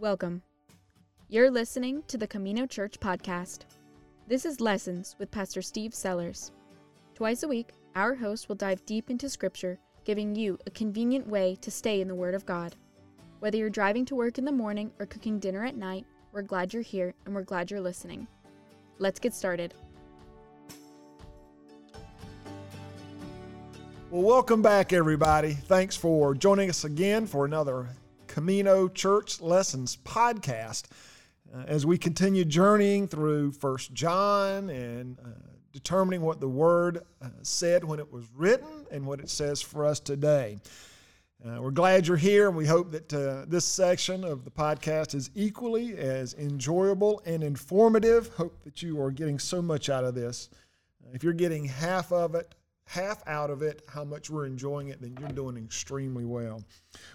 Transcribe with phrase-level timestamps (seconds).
[0.00, 0.42] Welcome.
[1.28, 3.64] You're listening to the Camino Church podcast.
[4.28, 6.52] This is Lessons with Pastor Steve Sellers.
[7.16, 11.56] Twice a week, our host will dive deep into Scripture, giving you a convenient way
[11.62, 12.76] to stay in the Word of God.
[13.40, 16.72] Whether you're driving to work in the morning or cooking dinner at night, we're glad
[16.72, 18.28] you're here and we're glad you're listening.
[18.98, 19.74] Let's get started.
[24.12, 25.54] Well, welcome back, everybody.
[25.54, 27.88] Thanks for joining us again for another
[28.38, 30.84] Camino Church Lessons podcast.
[31.52, 35.30] Uh, as we continue journeying through First John and uh,
[35.72, 39.84] determining what the Word uh, said when it was written and what it says for
[39.84, 40.56] us today.
[41.44, 45.16] Uh, we're glad you're here, and we hope that uh, this section of the podcast
[45.16, 48.28] is equally as enjoyable and informative.
[48.34, 50.48] Hope that you are getting so much out of this.
[51.12, 52.54] If you're getting half of it,
[52.88, 56.64] half out of it, how much we're enjoying it, then you're doing extremely well.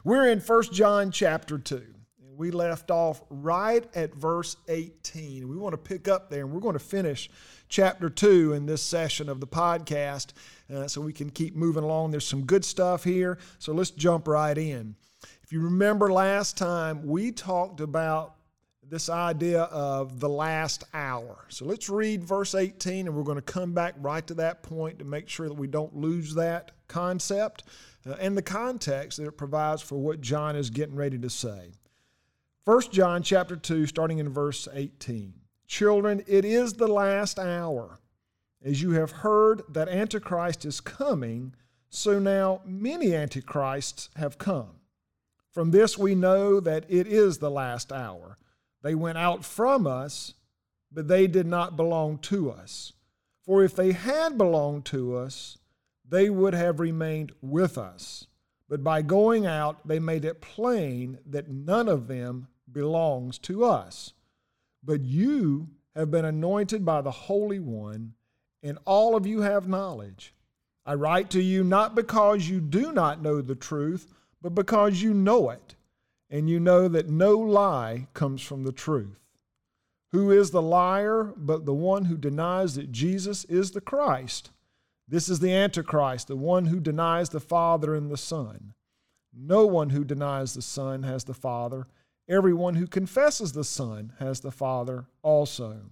[0.04, 1.76] We're in First John chapter 2.
[1.76, 5.48] And we left off right at verse 18.
[5.48, 7.28] We want to pick up there and we're going to finish
[7.70, 10.34] chapter 2 in this session of the podcast
[10.72, 12.12] uh, so we can keep moving along.
[12.12, 14.96] There's some good stuff here, so let's jump right in.
[15.42, 18.36] If you remember last time, we talked about
[18.90, 21.46] this idea of the last hour.
[21.50, 25.00] So let's read verse 18, and we're going to come back right to that point
[25.00, 27.64] to make sure that we don't lose that concept
[28.06, 31.72] uh, and the context that it provides for what John is getting ready to say.
[32.66, 35.34] 1 John chapter 2, starting in verse 18.
[35.68, 38.00] Children, it is the last hour.
[38.64, 41.54] As you have heard that Antichrist is coming,
[41.90, 44.70] so now many Antichrists have come.
[45.52, 48.38] From this we know that it is the last hour.
[48.84, 50.34] They went out from us,
[50.92, 52.94] but they did not belong to us.
[53.42, 55.58] For if they had belonged to us,
[56.08, 58.28] they would have remained with us.
[58.70, 64.14] But by going out, they made it plain that none of them belongs to us.
[64.84, 68.14] But you have been anointed by the Holy One,
[68.62, 70.34] and all of you have knowledge.
[70.86, 75.14] I write to you not because you do not know the truth, but because you
[75.14, 75.76] know it
[76.30, 79.20] and you know that no lie comes from the truth.
[80.12, 84.52] Who is the liar but the one who denies that Jesus is the Christ?
[85.08, 88.74] This is the Antichrist, the one who denies the Father and the Son.
[89.36, 91.88] No one who denies the Son has the Father.
[92.30, 95.90] Everyone who confesses the Son has the Father also.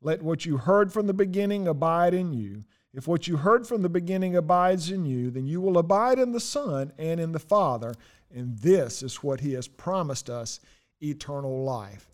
[0.00, 2.64] Let what you heard from the beginning abide in you.
[2.92, 6.32] If what you heard from the beginning abides in you, then you will abide in
[6.32, 7.94] the Son and in the Father.
[8.34, 10.60] And this is what he has promised us
[11.00, 12.08] eternal life.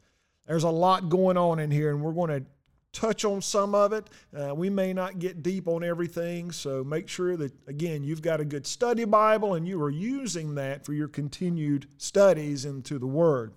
[0.46, 2.44] There's a lot going on in here, and we're going to
[2.92, 4.08] touch on some of it.
[4.36, 8.40] Uh, we may not get deep on everything, so make sure that, again, you've got
[8.40, 13.06] a good study Bible and you are using that for your continued studies into the
[13.06, 13.54] Word.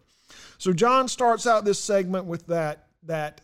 [0.58, 3.42] So, John starts out this segment with that, that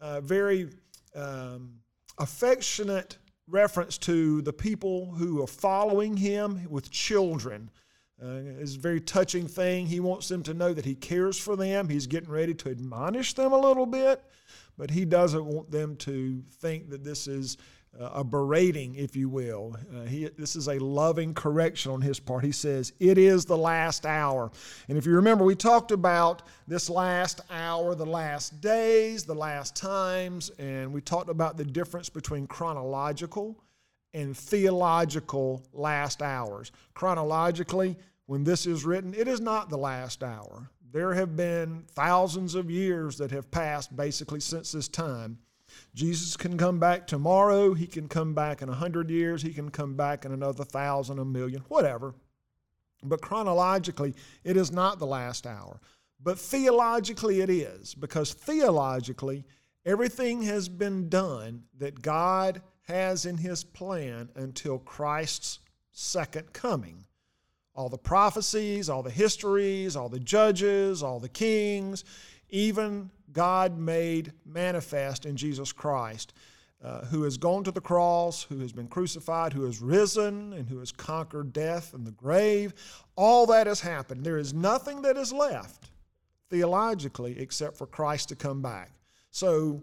[0.00, 0.70] uh, very
[1.14, 1.74] um,
[2.18, 3.18] affectionate
[3.48, 7.70] reference to the people who are following him with children.
[8.22, 9.86] Uh, it's a very touching thing.
[9.86, 11.88] He wants them to know that he cares for them.
[11.88, 14.22] He's getting ready to admonish them a little bit,
[14.78, 17.56] but he doesn't want them to think that this is
[18.00, 19.76] uh, a berating, if you will.
[19.94, 22.44] Uh, he, this is a loving correction on his part.
[22.44, 24.52] He says, It is the last hour.
[24.88, 29.74] And if you remember, we talked about this last hour, the last days, the last
[29.74, 33.62] times, and we talked about the difference between chronological
[34.14, 36.70] and theological last hours.
[36.94, 37.96] Chronologically,
[38.26, 40.70] when this is written, it is not the last hour.
[40.92, 45.38] There have been thousands of years that have passed basically since this time.
[45.94, 47.72] Jesus can come back tomorrow.
[47.72, 49.42] He can come back in a hundred years.
[49.42, 52.14] He can come back in another thousand, a million, whatever.
[53.02, 55.80] But chronologically, it is not the last hour.
[56.22, 59.44] But theologically, it is, because theologically,
[59.84, 65.58] everything has been done that God has in His plan until Christ's
[65.90, 67.06] second coming
[67.74, 72.04] all the prophecies, all the histories, all the judges, all the kings,
[72.50, 76.34] even God made manifest in Jesus Christ,
[76.84, 80.68] uh, who has gone to the cross, who has been crucified, who has risen, and
[80.68, 82.74] who has conquered death and the grave.
[83.16, 84.24] All that has happened.
[84.24, 85.90] There is nothing that is left
[86.50, 88.90] theologically except for Christ to come back.
[89.30, 89.82] So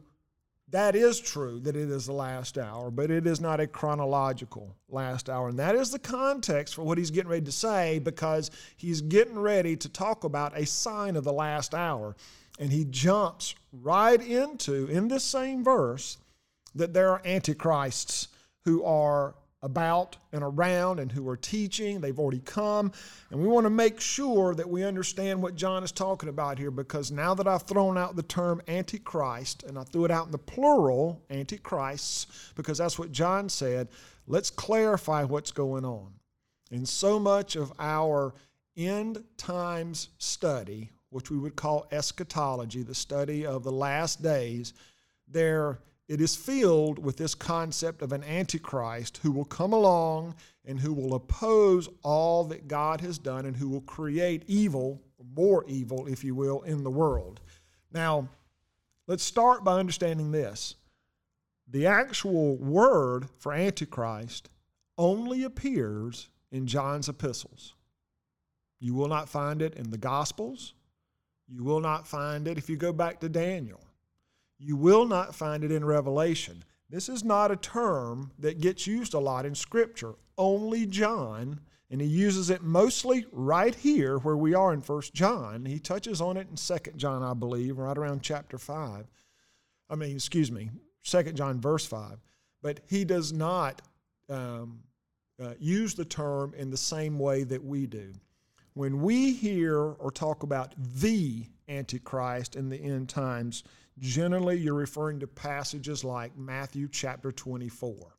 [0.71, 4.75] that is true that it is the last hour, but it is not a chronological
[4.87, 5.49] last hour.
[5.49, 9.39] And that is the context for what he's getting ready to say because he's getting
[9.39, 12.15] ready to talk about a sign of the last hour.
[12.59, 16.17] And he jumps right into, in this same verse,
[16.75, 18.27] that there are antichrists
[18.65, 21.99] who are about and around and who are teaching.
[21.99, 22.91] They've already come.
[23.29, 26.71] And we want to make sure that we understand what John is talking about here
[26.71, 30.31] because now that I've thrown out the term Antichrist and I threw it out in
[30.31, 33.89] the plural, Antichrists, because that's what John said,
[34.27, 36.13] let's clarify what's going on.
[36.71, 38.33] In so much of our
[38.77, 44.73] end times study, which we would call eschatology, the study of the last days,
[45.27, 45.79] there
[46.09, 50.33] it is filled with this concept of an antichrist who will come along
[50.65, 54.99] and who will oppose all that God has done and who will create evil,
[55.35, 57.39] more evil, if you will, in the world.
[57.93, 58.27] Now,
[59.05, 60.73] let's start by understanding this.
[61.69, 64.49] The actual word for antichrist
[64.97, 67.75] only appears in John's epistles.
[68.79, 70.73] You will not find it in the Gospels.
[71.47, 73.81] You will not find it if you go back to Daniel.
[74.59, 76.63] You will not find it in Revelation.
[76.89, 80.15] This is not a term that gets used a lot in Scripture.
[80.37, 85.65] Only John, and he uses it mostly right here where we are in First John.
[85.65, 89.05] He touches on it in Second John, I believe, right around chapter 5.
[89.89, 90.71] I mean, excuse me,
[91.03, 92.17] Second John, verse 5.
[92.61, 93.81] But he does not
[94.27, 94.79] um,
[95.41, 98.13] uh, use the term in the same way that we do.
[98.73, 103.63] When we hear or talk about the Antichrist in the end times,
[103.99, 108.15] Generally, you're referring to passages like Matthew chapter 24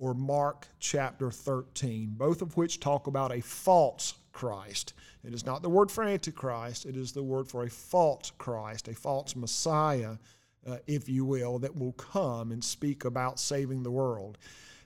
[0.00, 4.94] or Mark chapter 13, both of which talk about a false Christ.
[5.22, 8.88] It is not the word for Antichrist, it is the word for a false Christ,
[8.88, 10.16] a false Messiah,
[10.66, 14.38] uh, if you will, that will come and speak about saving the world.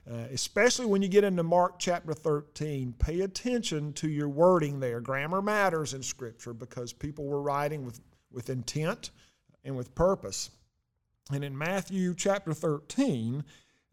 [0.09, 4.99] Uh, especially when you get into Mark chapter 13, pay attention to your wording there.
[5.01, 7.99] Grammar matters in Scripture because people were writing with,
[8.31, 9.09] with intent
[9.65, 10.51] and with purpose.
[11.33, 13.43] And in Matthew chapter 13,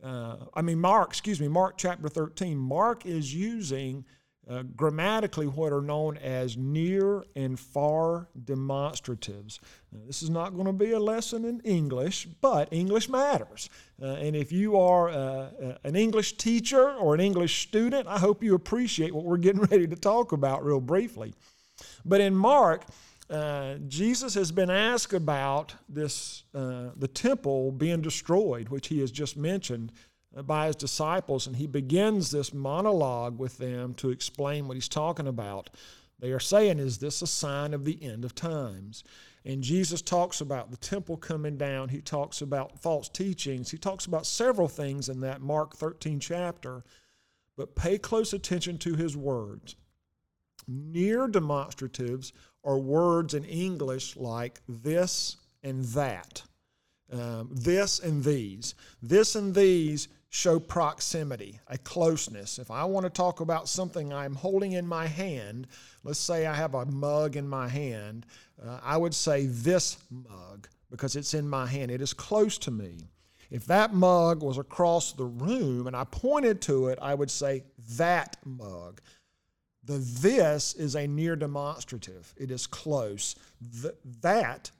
[0.03, 4.05] uh, I mean, Mark, excuse me, Mark chapter 13, Mark is using
[4.51, 9.61] uh, grammatically what are known as near and far demonstratives.
[9.93, 13.71] Now, this is not going to be a lesson in English, but English matters.
[14.01, 18.19] Uh, and if you are uh, uh, an English teacher or an English student, I
[18.19, 21.35] hope you appreciate what we're getting ready to talk about real briefly.
[22.05, 22.85] But in Mark,
[23.33, 29.11] uh, Jesus has been asked about this, uh, the temple being destroyed, which he has
[29.11, 29.91] just mentioned
[30.37, 34.89] uh, by his disciples, and he begins this monologue with them to explain what he's
[34.89, 35.71] talking about.
[36.19, 39.03] They are saying, Is this a sign of the end of times?
[39.45, 41.89] And Jesus talks about the temple coming down.
[41.89, 43.71] He talks about false teachings.
[43.71, 46.85] He talks about several things in that Mark 13 chapter.
[47.57, 49.75] But pay close attention to his words.
[50.69, 52.33] Near demonstratives
[52.65, 56.43] are words in English like this and that,
[57.13, 58.75] um, this and these.
[59.03, 62.59] This and these show proximity, a closeness.
[62.59, 65.67] If I want to talk about something I'm holding in my hand,
[66.05, 68.25] let's say I have a mug in my hand,
[68.65, 71.91] uh, I would say this mug because it's in my hand.
[71.91, 73.11] It is close to me.
[73.51, 77.65] If that mug was across the room and I pointed to it, I would say
[77.97, 79.03] that mug.
[79.85, 83.35] The this is a near demonstrative, it is close.
[83.61, 84.71] The, that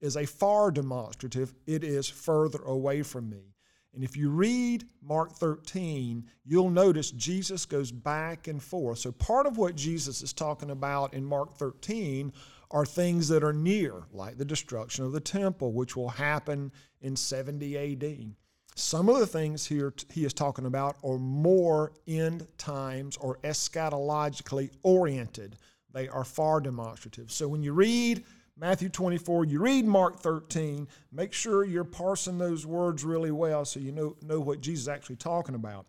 [0.00, 3.54] is a far demonstrative, it is further away from me.
[3.94, 8.98] And if you read Mark 13, you'll notice Jesus goes back and forth.
[8.98, 12.30] So, part of what Jesus is talking about in Mark 13
[12.70, 17.16] are things that are near, like the destruction of the temple, which will happen in
[17.16, 18.34] 70 AD.
[18.78, 24.68] Some of the things here he is talking about are more end times or eschatologically
[24.82, 25.56] oriented.
[25.94, 27.32] They are far demonstrative.
[27.32, 28.22] So when you read
[28.54, 33.80] Matthew 24, you read Mark 13, make sure you're parsing those words really well so
[33.80, 35.86] you know, know what Jesus is actually talking about.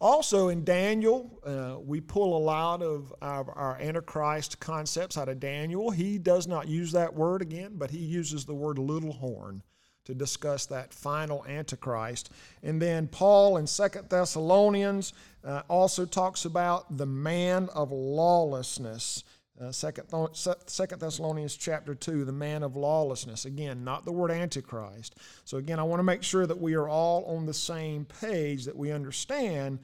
[0.00, 5.38] Also, in Daniel, uh, we pull a lot of our, our, Antichrist concepts out of
[5.38, 5.90] Daniel.
[5.92, 9.62] He does not use that word again, but he uses the word little horn
[10.06, 12.30] to discuss that final Antichrist.
[12.62, 15.12] And then Paul in Second Thessalonians
[15.44, 19.24] uh, also talks about the man of lawlessness.
[19.60, 23.46] Uh, Second, Thessalonians chapter 2, the man of lawlessness.
[23.46, 25.16] Again, not the word Antichrist.
[25.44, 28.64] So, again, I want to make sure that we are all on the same page,
[28.66, 29.78] that we understand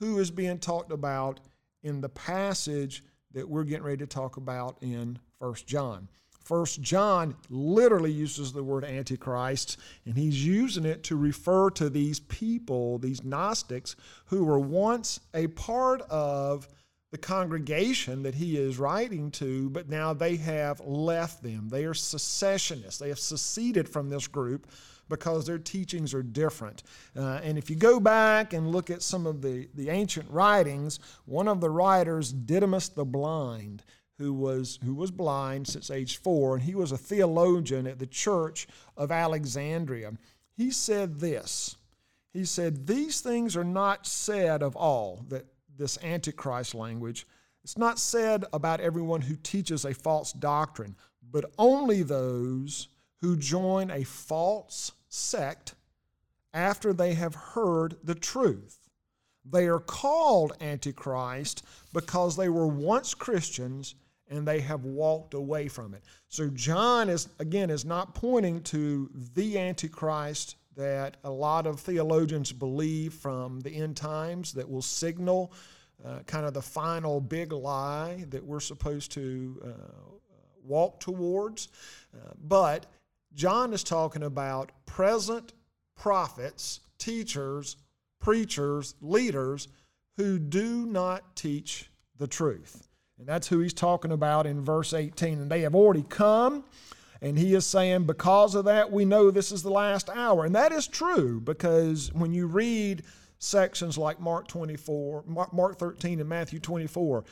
[0.00, 1.40] who is being talked about
[1.82, 6.08] in the passage that we're getting ready to talk about in First John.
[6.44, 12.20] First John literally uses the word antichrist, and he's using it to refer to these
[12.20, 13.96] people, these Gnostics,
[14.26, 16.68] who were once a part of
[17.12, 21.68] the congregation that he is writing to, but now they have left them.
[21.68, 22.98] They are secessionists.
[22.98, 24.66] They have seceded from this group
[25.10, 26.82] because their teachings are different.
[27.14, 31.00] Uh, and if you go back and look at some of the, the ancient writings,
[31.26, 33.84] one of the writers, Didymus the Blind,
[34.22, 38.06] who was, who was blind since age four, and he was a theologian at the
[38.06, 40.12] church of Alexandria,
[40.56, 41.76] he said this.
[42.32, 47.26] He said, These things are not said of all, that this Antichrist language,
[47.64, 50.94] it's not said about everyone who teaches a false doctrine,
[51.30, 52.86] but only those
[53.20, 55.74] who join a false sect
[56.54, 58.88] after they have heard the truth.
[59.44, 63.96] They are called Antichrist because they were once Christians
[64.32, 66.02] and they have walked away from it.
[66.28, 72.50] So John is again is not pointing to the Antichrist that a lot of theologians
[72.50, 75.52] believe from the end times that will signal
[76.04, 80.12] uh, kind of the final big lie that we're supposed to uh,
[80.64, 81.68] walk towards.
[82.14, 82.86] Uh, but
[83.34, 85.52] John is talking about present
[85.94, 87.76] prophets, teachers,
[88.18, 89.68] preachers, leaders
[90.16, 92.88] who do not teach the truth.
[93.22, 95.42] And that's who he's talking about in verse 18.
[95.42, 96.64] And they have already come.
[97.20, 100.44] And he is saying, because of that, we know this is the last hour.
[100.44, 103.04] And that is true because when you read
[103.38, 107.22] sections like Mark 24, Mark 13, and Matthew 24,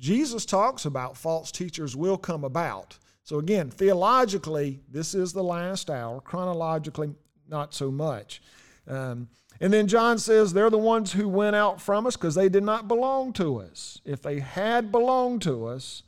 [0.00, 2.96] Jesus talks about false teachers will come about.
[3.22, 6.22] So again, theologically, this is the last hour.
[6.22, 7.12] Chronologically,
[7.50, 8.40] not so much.
[8.88, 9.28] Um,
[9.60, 12.64] and then John says they're the ones who went out from us because they did
[12.64, 14.00] not belong to us.
[14.04, 16.02] If they had belonged to us,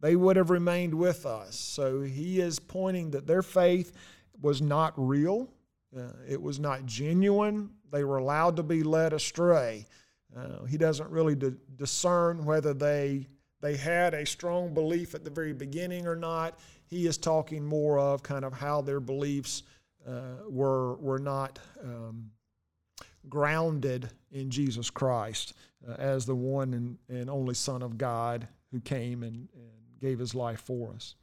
[0.00, 1.56] they would have remained with us.
[1.56, 3.92] So he is pointing that their faith
[4.40, 5.48] was not real,
[5.96, 7.70] uh, it was not genuine.
[7.92, 9.86] They were allowed to be led astray.
[10.34, 13.26] Uh, he doesn't really d- discern whether they
[13.60, 16.58] they had a strong belief at the very beginning or not.
[16.86, 19.62] He is talking more of kind of how their beliefs
[20.06, 22.30] uh, were, were not um,
[23.28, 25.54] grounded in Jesus Christ
[25.88, 30.18] uh, as the one and, and only Son of God who came and, and gave
[30.18, 31.14] his life for us.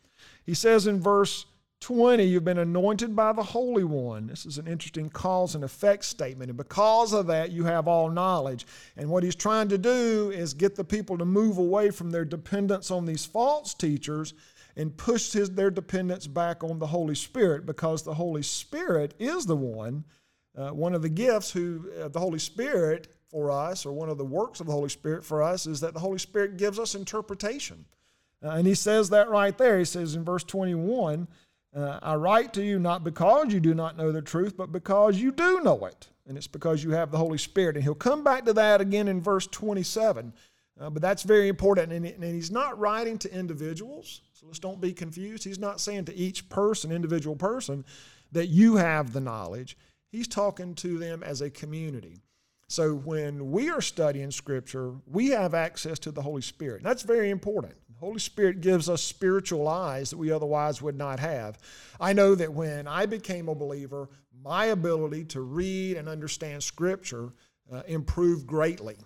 [0.43, 1.45] He says in verse
[1.81, 4.27] 20, you've been anointed by the Holy One.
[4.27, 6.49] This is an interesting cause and effect statement.
[6.49, 8.67] And because of that, you have all knowledge.
[8.97, 12.25] And what he's trying to do is get the people to move away from their
[12.25, 14.33] dependence on these false teachers
[14.75, 19.45] and push his, their dependence back on the Holy Spirit because the Holy Spirit is
[19.45, 20.03] the one,
[20.59, 24.17] uh, one of the gifts who uh, the Holy Spirit for us, or one of
[24.17, 26.95] the works of the Holy Spirit for us, is that the Holy Spirit gives us
[26.95, 27.85] interpretation.
[28.43, 29.79] Uh, and he says that right there.
[29.79, 31.27] He says in verse 21,
[31.75, 35.17] uh, I write to you not because you do not know the truth, but because
[35.17, 36.09] you do know it.
[36.27, 37.75] And it's because you have the Holy Spirit.
[37.75, 40.33] And he'll come back to that again in verse 27.
[40.79, 41.91] Uh, but that's very important.
[41.91, 44.21] And, and he's not writing to individuals.
[44.33, 45.43] So let's don't be confused.
[45.43, 47.83] He's not saying to each person, individual person,
[48.31, 49.75] that you have the knowledge.
[50.11, 52.21] He's talking to them as a community.
[52.67, 56.77] So when we are studying Scripture, we have access to the Holy Spirit.
[56.77, 57.73] And That's very important.
[57.89, 61.57] The Holy Spirit gives us spiritual eyes that we otherwise would not have.
[61.99, 64.09] I know that when I became a believer,
[64.43, 67.33] my ability to read and understand Scripture
[67.71, 68.97] uh, improved greatly.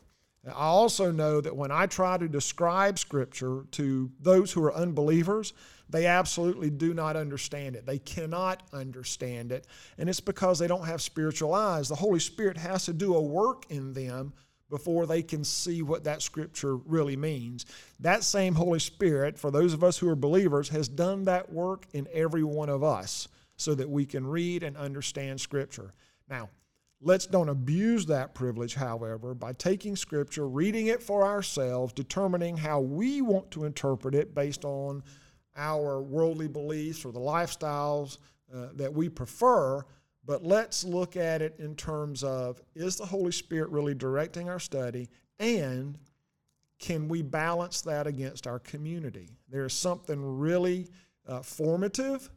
[0.45, 5.53] I also know that when I try to describe Scripture to those who are unbelievers,
[5.93, 7.85] they absolutely do not understand it.
[7.85, 9.67] They cannot understand it.
[10.00, 11.88] And it's because they don't have spiritual eyes.
[11.88, 14.33] The Holy Spirit has to do a work in them
[14.71, 17.67] before they can see what that scripture really means.
[18.00, 21.85] That same Holy Spirit, for those of us who are believers, has done that work
[21.93, 25.93] in every one of us so that we can read and understand scripture.
[26.27, 26.50] Now,
[27.01, 32.79] let's don't abuse that privilege, however, by taking scripture, reading it for ourselves, determining how
[32.79, 35.03] we want to interpret it based on
[35.55, 38.17] our worldly beliefs or the lifestyles
[38.53, 39.83] uh, that we prefer
[40.25, 44.60] but let's look at it in terms of is the Holy Spirit really directing our
[44.60, 45.98] study and
[46.79, 49.29] can we balance that against our community?
[49.50, 50.89] There's something really
[51.27, 52.29] uh, formative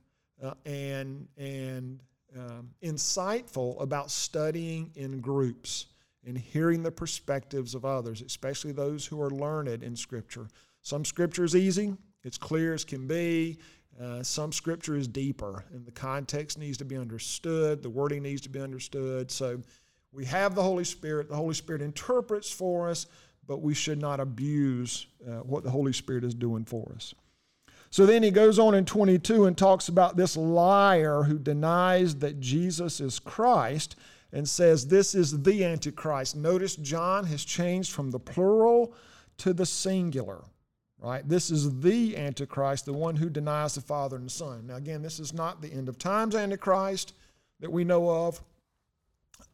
[0.43, 2.01] uh, and, and
[2.37, 5.87] um, insightful about studying in groups
[6.25, 10.47] and hearing the perspectives of others, especially those who are learned in Scripture.
[10.83, 11.97] Some Scripture is easy,
[12.27, 13.59] it's clear as can be.
[14.03, 18.43] Uh, some scripture is deeper, and the context needs to be understood, the wording needs
[18.43, 19.31] to be understood.
[19.31, 19.63] So
[20.13, 21.29] we have the Holy Spirit.
[21.29, 23.07] The Holy Spirit interprets for us,
[23.47, 27.15] but we should not abuse uh, what the Holy Spirit is doing for us.
[27.91, 32.41] So then he goes on in 22 and talks about this liar who denies that
[32.41, 33.97] Jesus is Christ
[34.33, 36.37] and says this is the Antichrist.
[36.37, 38.93] Notice John has changed from the plural
[39.39, 40.43] to the singular.
[40.99, 41.29] Right?
[41.29, 44.67] This is the Antichrist, the one who denies the Father and the Son.
[44.67, 47.13] Now, again, this is not the end of times Antichrist
[47.61, 48.41] that we know of.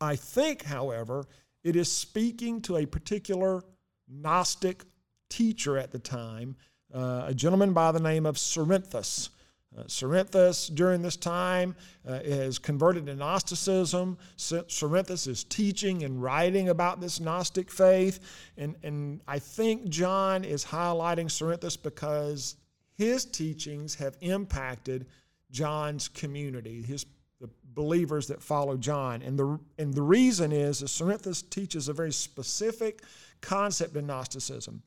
[0.01, 1.27] I think, however,
[1.65, 3.63] it is speaking to a particular
[4.09, 4.85] Gnostic
[5.29, 6.57] teacher at the time,
[6.95, 9.31] uh, a gentleman by the name of Cerinthus.
[9.77, 11.75] Uh, Cerinthus, during this time,
[12.09, 14.19] uh, is converted to Gnosticism.
[14.37, 18.21] Cerinthus is teaching and writing about this Gnostic faith.
[18.59, 22.57] And, and I think John is highlighting Cerinthus because
[22.99, 25.07] his teachings have impacted
[25.51, 27.07] John's community, his
[27.41, 29.21] the believers that follow John.
[29.21, 33.03] And the, and the reason is that Cerinthus teaches a very specific
[33.41, 34.81] concept in Gnosticism.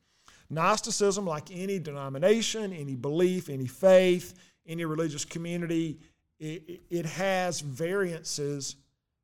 [0.48, 4.32] Gnosticism, like any denomination, any belief, any faith,
[4.66, 5.98] any religious community,
[6.38, 8.76] it, it has variances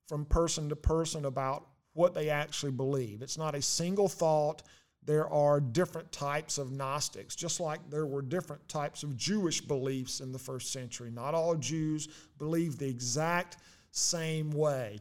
[0.09, 3.23] from person to person about what they actually believe.
[3.23, 4.63] It's not a single thought.
[5.05, 10.21] There are different types of Gnostics, just like there were different types of Jewish beliefs
[10.21, 11.11] in the first century.
[11.11, 12.09] Not all Jews
[12.39, 13.59] believe the exact
[13.91, 15.01] same way.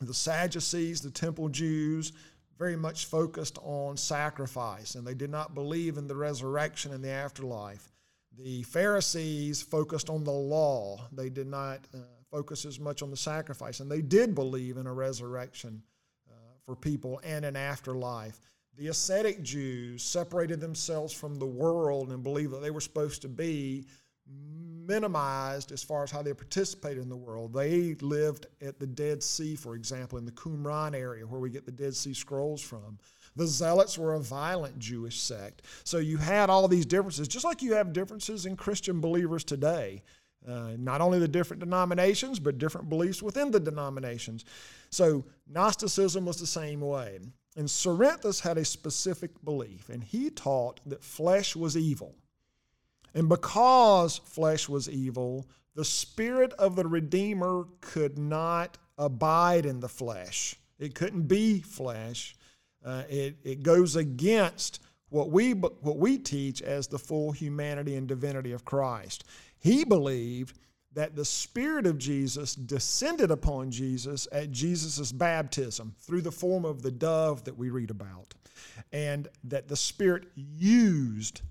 [0.00, 2.12] The Sadducees, the temple Jews,
[2.58, 7.10] very much focused on sacrifice, and they did not believe in the resurrection and the
[7.10, 7.92] afterlife.
[8.38, 11.08] The Pharisees focused on the law.
[11.12, 11.98] They did not uh,
[12.30, 15.82] focus as much on the sacrifice, and they did believe in a resurrection
[16.28, 18.38] uh, for people and an afterlife.
[18.76, 23.28] The ascetic Jews separated themselves from the world and believed that they were supposed to
[23.28, 23.86] be
[24.86, 27.52] minimized as far as how they participated in the world.
[27.52, 31.64] They lived at the Dead Sea, for example, in the Qumran area where we get
[31.64, 32.98] the Dead Sea Scrolls from.
[33.36, 35.62] The Zealots were a violent Jewish sect.
[35.84, 40.02] So you had all these differences, just like you have differences in Christian believers today.
[40.46, 44.44] Uh, not only the different denominations, but different beliefs within the denominations.
[44.90, 47.18] So Gnosticism was the same way.
[47.56, 52.14] And Cerinthus had a specific belief, and he taught that flesh was evil.
[53.14, 59.88] And because flesh was evil, the spirit of the Redeemer could not abide in the
[59.88, 60.56] flesh.
[60.78, 62.36] It couldn't be flesh.
[62.86, 68.06] Uh, it, it goes against what we, what we teach as the full humanity and
[68.06, 69.24] divinity of Christ.
[69.58, 70.58] He believed
[70.92, 76.80] that the Spirit of Jesus descended upon Jesus at Jesus' baptism through the form of
[76.80, 78.34] the dove that we read about,
[78.92, 81.42] and that the Spirit used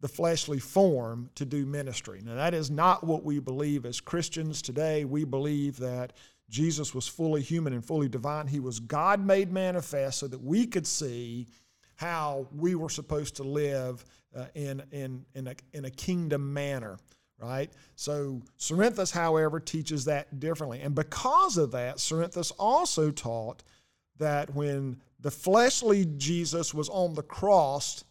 [0.00, 2.20] the fleshly form to do ministry.
[2.24, 5.04] Now, that is not what we believe as Christians today.
[5.04, 6.12] We believe that
[6.52, 8.46] Jesus was fully human and fully divine.
[8.46, 11.48] He was God made manifest so that we could see
[11.96, 14.04] how we were supposed to live
[14.36, 16.98] uh, in, in, in, a, in a kingdom manner,
[17.38, 17.72] right?
[17.96, 20.82] So, Cerinthus, however, teaches that differently.
[20.82, 23.62] And because of that, Cerinthus also taught
[24.18, 28.04] that when the fleshly Jesus was on the cross,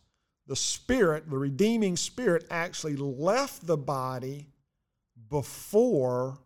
[0.48, 4.48] the Spirit, the redeeming Spirit, actually left the body
[5.30, 6.40] before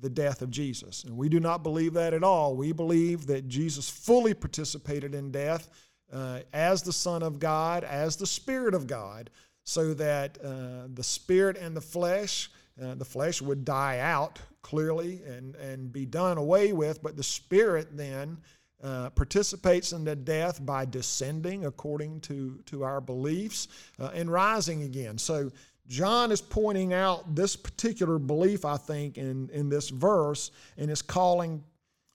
[0.00, 1.04] the death of Jesus.
[1.04, 2.56] And we do not believe that at all.
[2.56, 5.68] We believe that Jesus fully participated in death
[6.12, 9.30] uh, as the Son of God, as the Spirit of God,
[9.64, 12.50] so that uh, the Spirit and the flesh,
[12.82, 17.22] uh, the flesh would die out clearly and, and be done away with, but the
[17.22, 18.38] Spirit then
[18.82, 24.82] uh, participates in the death by descending according to, to our beliefs uh, and rising
[24.82, 25.18] again.
[25.18, 25.50] So,
[25.88, 31.02] John is pointing out this particular belief, I think, in, in this verse, and is
[31.02, 31.64] calling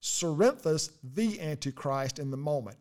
[0.01, 2.77] Cerinthus the Antichrist in the moment.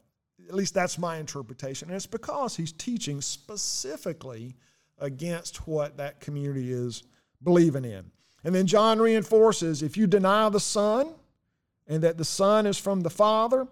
[0.47, 1.89] At least that's my interpretation.
[1.89, 4.55] And it's because he's teaching specifically
[4.99, 7.03] against what that community is
[7.43, 8.11] believing in.
[8.45, 11.15] And then John reinforces if you deny the Son,
[11.87, 13.67] and that the Son is from the Father,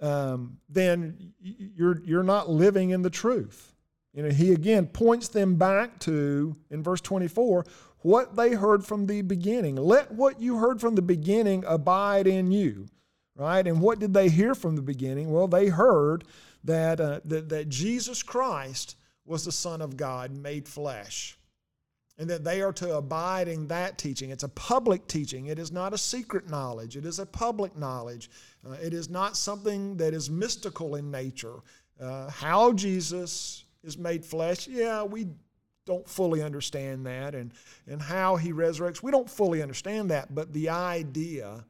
[0.00, 3.73] um, then you're, you're not living in the truth.
[4.14, 7.66] You know, he again points them back to, in verse 24,
[7.98, 9.76] what they heard from the beginning.
[9.76, 12.86] Let what you heard from the beginning abide in you,
[13.34, 13.66] right?
[13.66, 15.32] And what did they hear from the beginning?
[15.32, 16.24] Well, they heard
[16.62, 21.36] that, uh, that, that Jesus Christ was the Son of God made flesh
[22.18, 24.30] and that they are to abide in that teaching.
[24.30, 28.30] It's a public teaching, it is not a secret knowledge, it is a public knowledge.
[28.64, 31.56] Uh, it is not something that is mystical in nature.
[32.00, 35.28] Uh, how Jesus is made flesh, yeah, we
[35.86, 37.52] don't fully understand that, and,
[37.86, 41.64] and how he resurrects, we don't fully understand that, but the idea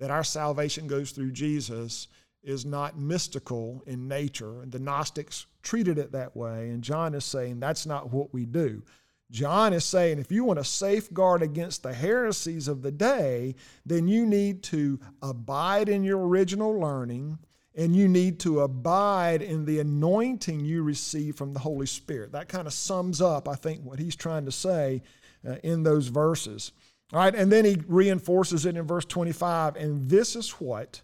[0.00, 2.08] that our salvation goes through Jesus
[2.42, 4.62] is not mystical in nature.
[4.62, 8.46] And the Gnostics treated it that way, and John is saying that's not what we
[8.46, 8.82] do.
[9.30, 13.54] John is saying if you want to safeguard against the heresies of the day,
[13.86, 17.38] then you need to abide in your original learning
[17.74, 22.32] and you need to abide in the anointing you receive from the Holy Spirit.
[22.32, 25.02] That kind of sums up, I think, what he's trying to say
[25.46, 26.72] uh, in those verses.
[27.12, 31.02] All right, and then he reinforces it in verse 25, and this is what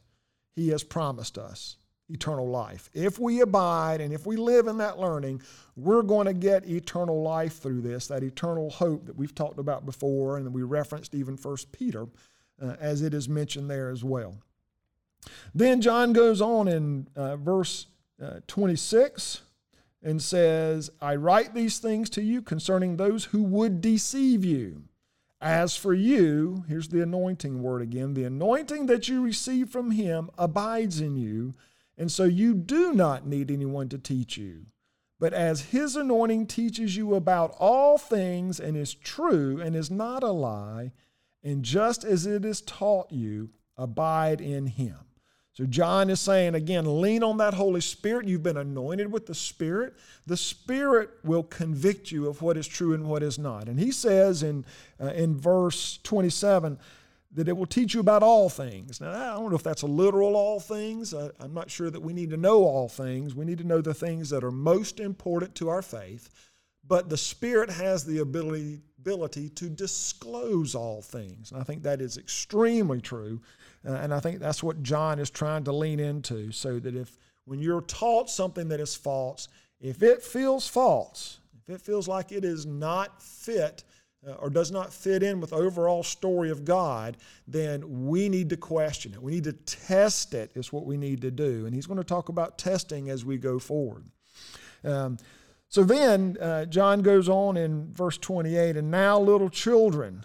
[0.55, 1.76] he has promised us
[2.09, 2.88] eternal life.
[2.94, 5.42] If we abide and if we live in that learning,
[5.74, 9.85] we're going to get eternal life through this, that eternal hope that we've talked about
[9.85, 12.07] before, and we referenced even First Peter
[12.62, 14.37] uh, as it is mentioned there as well.
[15.55, 17.87] Then John goes on in uh, verse
[18.23, 19.43] uh, 26
[20.03, 24.85] and says, I write these things to you concerning those who would deceive you.
[25.41, 30.31] As for you, here's the anointing word again the anointing that you receive from him
[30.39, 31.55] abides in you,
[31.99, 34.67] and so you do not need anyone to teach you.
[35.19, 40.23] But as his anointing teaches you about all things and is true and is not
[40.23, 40.93] a lie,
[41.43, 45.06] and just as it is taught you, abide in him.
[45.57, 48.29] So, John is saying again, lean on that Holy Spirit.
[48.29, 49.95] You've been anointed with the Spirit.
[50.27, 53.66] The Spirit will convict you of what is true and what is not.
[53.66, 54.66] And he says in,
[55.01, 56.79] uh, in verse 27
[57.33, 59.01] that it will teach you about all things.
[59.01, 61.14] Now, I don't know if that's a literal all things.
[61.14, 63.35] I, I'm not sure that we need to know all things.
[63.35, 66.29] We need to know the things that are most important to our faith.
[66.87, 71.53] But the Spirit has the ability, ability to disclose all things.
[71.53, 73.40] And I think that is extremely true
[73.87, 77.16] uh, and I think that's what John is trying to lean into so that if
[77.45, 79.49] when you're taught something that is false,
[79.81, 83.85] if it feels false, if it feels like it is not fit
[84.27, 87.16] uh, or does not fit in with overall story of God,
[87.47, 89.23] then we need to question it.
[89.23, 91.66] We need to test it, is what we need to do.
[91.66, 94.07] And he's going to talk about testing as we go forward.
[94.83, 95.19] Um,
[95.68, 100.24] so then uh, John goes on in verse 28 and now, little children,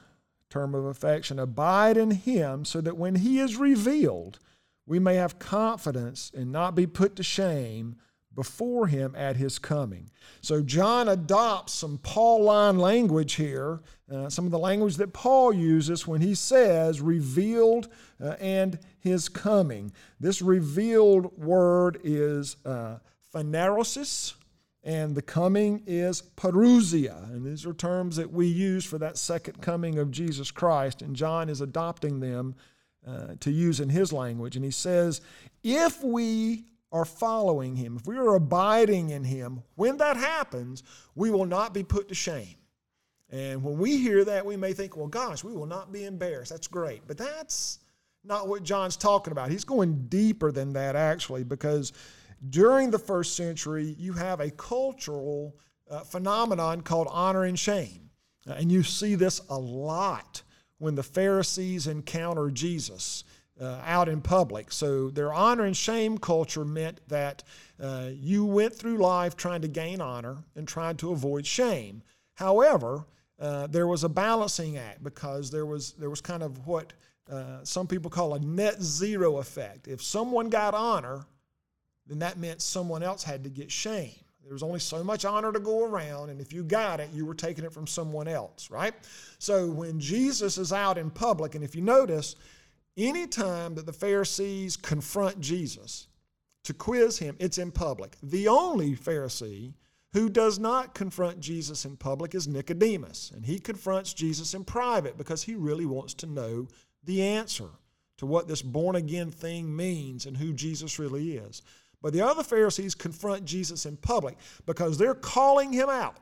[0.49, 4.39] term of affection, abide in him so that when he is revealed,
[4.85, 7.95] we may have confidence and not be put to shame
[8.33, 10.09] before him at his coming.
[10.41, 16.07] So John adopts some Pauline language here, uh, some of the language that Paul uses
[16.07, 17.89] when he says revealed
[18.23, 19.91] uh, and his coming.
[20.19, 22.99] This revealed word is uh,
[23.33, 24.33] phanerosis,
[24.83, 27.29] and the coming is parousia.
[27.31, 31.01] And these are terms that we use for that second coming of Jesus Christ.
[31.01, 32.55] And John is adopting them
[33.05, 34.55] uh, to use in his language.
[34.55, 35.21] And he says,
[35.63, 40.83] if we are following him, if we are abiding in him, when that happens,
[41.15, 42.55] we will not be put to shame.
[43.29, 46.51] And when we hear that, we may think, well, gosh, we will not be embarrassed.
[46.51, 47.03] That's great.
[47.07, 47.79] But that's
[48.23, 49.51] not what John's talking about.
[49.51, 51.93] He's going deeper than that, actually, because
[52.49, 55.55] during the first century, you have a cultural
[55.89, 58.09] uh, phenomenon called honor and shame.
[58.49, 60.41] Uh, and you see this a lot
[60.79, 63.23] when the Pharisees encounter Jesus
[63.59, 64.71] uh, out in public.
[64.71, 67.43] So their honor and shame culture meant that
[67.79, 72.01] uh, you went through life trying to gain honor and trying to avoid shame.
[72.33, 73.05] However,
[73.39, 76.93] uh, there was a balancing act because there was there was kind of what
[77.31, 79.87] uh, some people call a net zero effect.
[79.87, 81.25] If someone got honor,
[82.11, 84.11] then that meant someone else had to get shame.
[84.43, 87.25] There was only so much honor to go around, and if you got it, you
[87.25, 88.93] were taking it from someone else, right?
[89.39, 92.35] So when Jesus is out in public, and if you notice,
[92.97, 96.07] anytime that the Pharisees confront Jesus
[96.65, 98.17] to quiz him, it's in public.
[98.21, 99.73] The only Pharisee
[100.13, 105.17] who does not confront Jesus in public is Nicodemus, and he confronts Jesus in private
[105.17, 106.67] because he really wants to know
[107.03, 107.69] the answer
[108.17, 111.61] to what this born again thing means and who Jesus really is.
[112.01, 116.17] But the other Pharisees confront Jesus in public because they're calling him out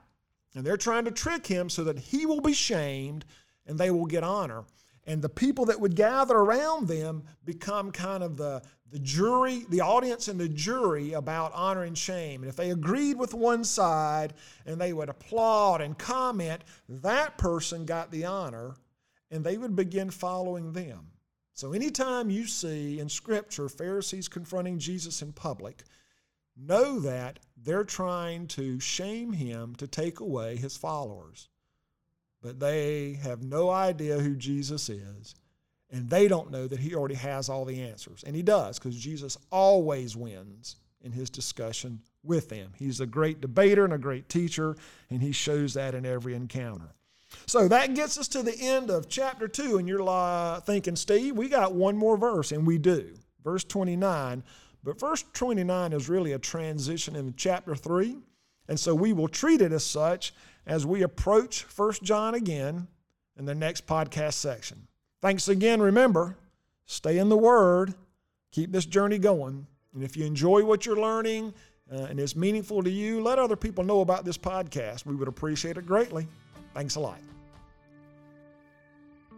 [0.55, 3.25] and they're trying to trick him so that he will be shamed
[3.65, 4.63] and they will get honor.
[5.05, 8.61] And the people that would gather around them become kind of the,
[8.91, 12.41] the jury, the audience and the jury about honor and shame.
[12.41, 14.33] And if they agreed with one side
[14.65, 18.75] and they would applaud and comment, that person got the honor
[19.31, 21.07] and they would begin following them.
[21.59, 25.83] So, anytime you see in Scripture Pharisees confronting Jesus in public,
[26.55, 31.49] know that they're trying to shame him to take away his followers.
[32.41, 35.35] But they have no idea who Jesus is,
[35.89, 38.23] and they don't know that he already has all the answers.
[38.23, 42.71] And he does, because Jesus always wins in his discussion with them.
[42.77, 44.77] He's a great debater and a great teacher,
[45.09, 46.95] and he shows that in every encounter.
[47.45, 51.49] So that gets us to the end of chapter 2, and you're thinking, Steve, we
[51.49, 53.13] got one more verse, and we do.
[53.43, 54.43] Verse 29.
[54.83, 58.17] But verse 29 is really a transition into chapter 3,
[58.67, 60.33] and so we will treat it as such
[60.65, 62.87] as we approach 1 John again
[63.37, 64.87] in the next podcast section.
[65.21, 65.81] Thanks again.
[65.81, 66.37] Remember,
[66.85, 67.93] stay in the Word,
[68.51, 71.53] keep this journey going, And if you enjoy what you're learning
[71.91, 75.05] uh, and it's meaningful to you, let other people know about this podcast.
[75.05, 76.27] We would appreciate it greatly.
[76.73, 77.19] Thanks a lot.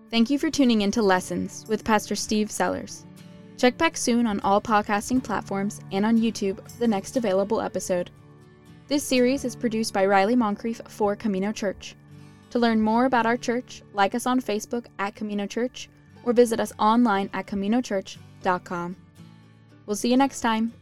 [0.09, 3.05] Thank you for tuning in to Lessons with Pastor Steve Sellers.
[3.57, 8.09] Check back soon on all podcasting platforms and on YouTube for the next available episode.
[8.87, 11.95] This series is produced by Riley Moncrief for Camino Church.
[12.49, 15.89] To learn more about our church, like us on Facebook at Camino Church
[16.23, 18.95] or visit us online at CaminoChurch.com.
[19.85, 20.73] We'll see you next time.